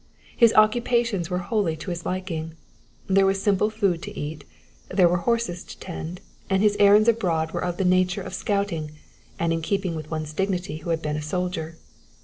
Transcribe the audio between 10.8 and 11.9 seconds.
had been a soldier.